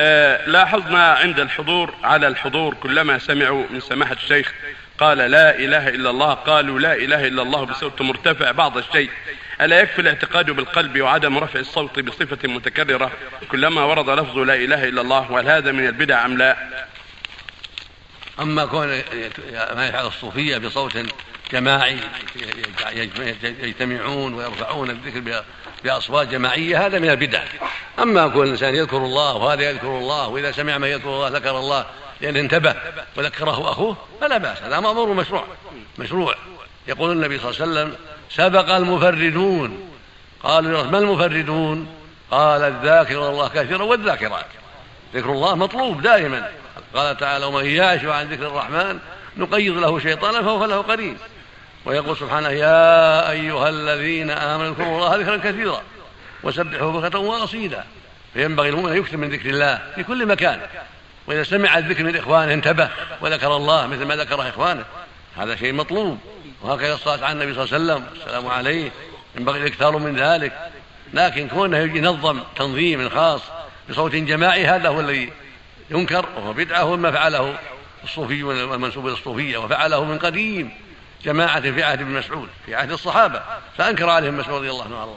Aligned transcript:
آه 0.00 0.46
لاحظنا 0.46 1.12
عند 1.12 1.40
الحضور 1.40 1.94
على 2.02 2.28
الحضور 2.28 2.74
كلما 2.74 3.18
سمعوا 3.18 3.64
من 3.70 3.80
سماحة 3.80 4.12
الشيخ 4.12 4.52
قال 4.98 5.18
لا 5.18 5.58
إله 5.58 5.88
إلا 5.88 6.10
الله 6.10 6.34
قالوا 6.34 6.78
لا 6.80 6.94
إله 6.94 7.26
إلا 7.26 7.42
الله 7.42 7.64
بصوت 7.64 8.02
مرتفع 8.02 8.50
بعض 8.50 8.76
الشيء. 8.76 9.10
ألا 9.60 9.80
يكفي 9.80 9.98
الاعتقاد 9.98 10.50
بالقلب 10.50 11.00
وعدم 11.00 11.38
رفع 11.38 11.60
الصوت 11.60 12.00
بصفة 12.00 12.48
متكررة؟ 12.48 13.10
كلما 13.50 13.84
ورد 13.84 14.10
لفظ 14.10 14.38
لا 14.38 14.54
إله 14.54 14.88
إلا 14.88 15.00
الله 15.00 15.32
وهل 15.32 15.48
هذا 15.48 15.72
من 15.72 15.86
البدع 15.86 16.24
أم 16.24 16.38
لا؟ 16.38 16.56
أما 18.40 18.64
كون 18.66 18.88
ما 19.76 19.88
يفعل 19.88 20.06
الصوفية 20.06 20.58
بصوت 20.58 20.98
جماعي 21.52 21.96
يجتمعون 23.42 24.34
ويرفعون 24.34 24.90
الذكر 24.90 25.42
بأصوات 25.84 26.28
جماعية 26.28 26.86
هذا 26.86 26.98
من 26.98 27.10
البدع. 27.10 27.42
أما 28.02 28.28
كل 28.28 28.48
إنسان 28.48 28.74
يذكر 28.74 28.96
الله 28.96 29.36
وهذا 29.36 29.70
يذكر 29.70 29.98
الله 29.98 30.28
وإذا 30.28 30.52
سمع 30.52 30.78
من 30.78 30.88
يذكر 30.88 31.08
الله 31.08 31.28
ذكر 31.28 31.58
الله 31.58 31.86
لأن 32.20 32.36
انتبه 32.36 32.74
وذكره 33.16 33.70
أخوه 33.70 33.96
فلا 34.20 34.38
بأس 34.38 34.62
هذا 34.62 34.80
مأمور 34.80 35.12
مشروع 35.12 35.44
مشروع. 35.98 36.34
يقول 36.88 37.12
النبي 37.12 37.38
صلى 37.38 37.50
الله 37.50 37.60
عليه 37.60 37.72
وسلم 37.72 37.96
سبق 38.30 38.74
المفردون. 38.74 39.90
قالوا 40.42 40.82
ما 40.82 40.98
المفردون؟ 40.98 41.88
قال 42.30 42.62
الذاكر 42.62 43.28
الله 43.28 43.48
كثيرا 43.48 43.82
والذاكرات. 43.82 44.46
ذكر 45.14 45.32
الله 45.32 45.54
مطلوب 45.54 46.02
دائما. 46.02 46.50
قال 46.94 47.16
تعالى 47.16 47.44
ومن 47.44 47.66
يعش 47.66 48.04
عن 48.04 48.28
ذكر 48.28 48.46
الرحمن 48.46 48.98
نقيض 49.36 49.78
له 49.78 49.98
شيطانا 49.98 50.42
فهو 50.42 50.64
له 50.64 50.76
قرين. 50.76 51.18
ويقول 51.84 52.16
سبحانه 52.16 52.48
يا 52.48 53.30
أيها 53.30 53.68
الذين 53.68 54.30
آمنوا 54.30 54.70
اذكروا 54.70 54.96
الله 54.96 55.16
ذكرا 55.16 55.36
كثيرا. 55.36 55.82
وسبحوا 56.42 56.92
بكرة 56.92 57.18
وأصيلا. 57.18 57.84
فينبغي 58.34 58.68
المؤمن 58.68 58.90
أن 58.90 58.96
يكثر 58.96 59.16
من 59.16 59.30
ذكر 59.30 59.50
الله 59.50 59.82
في 59.94 60.02
كل 60.02 60.26
مكان. 60.26 60.60
وإذا 61.26 61.42
سمع 61.42 61.78
الذكر 61.78 62.04
من 62.04 62.16
إخوانه 62.16 62.54
انتبه 62.54 62.88
وذكر 63.20 63.56
الله 63.56 63.86
مثل 63.86 64.04
ما 64.04 64.16
ذكره 64.16 64.48
إخوانه. 64.48 64.84
هذا 65.36 65.56
شيء 65.56 65.72
مطلوب. 65.72 66.18
وهكذا 66.62 66.94
الصلاة 66.94 67.24
على 67.24 67.32
النبي 67.32 67.54
صلى 67.54 67.64
الله 67.64 67.74
عليه 67.74 68.02
وسلم. 68.02 68.20
السلام 68.20 68.46
عليه. 68.46 68.90
ينبغي 69.36 69.60
الإكثار 69.60 69.98
من 69.98 70.16
ذلك. 70.16 70.70
لكن 71.14 71.48
كونه 71.48 71.78
ينظم 71.78 72.40
تنظيم 72.56 73.08
خاص 73.08 73.40
بصوت 73.90 74.14
جماعي 74.14 74.66
هذا 74.66 74.88
هو 74.88 75.00
الذي 75.00 75.32
ينكر 75.90 76.26
وهو 76.36 76.52
بدعة 76.52 76.84
وما 76.84 77.10
فعله 77.10 77.58
الصوفي 78.04 78.42
والمنسوب 78.42 79.06
إلى 79.06 79.14
الصوفية 79.14 79.58
وفعله 79.58 80.04
من 80.04 80.18
قديم. 80.18 80.70
جماعة 81.24 81.60
في 81.60 81.82
عهد 81.82 82.00
ابن 82.00 82.10
مسعود 82.10 82.48
في 82.66 82.74
عهد 82.74 82.92
الصحابة. 82.92 83.42
فأنكر 83.78 84.10
عليهم 84.10 84.38
مسعود 84.38 84.58
رضي 84.58 84.70
الله 84.70 84.84
عنه. 84.84 85.16